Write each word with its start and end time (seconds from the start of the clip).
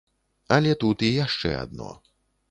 Але 0.55 0.71
тут 0.83 1.03
і 1.07 1.11
яшчэ 1.25 1.51
адно. 1.65 1.91